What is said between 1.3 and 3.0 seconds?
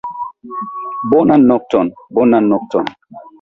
nokton, bonan nokton.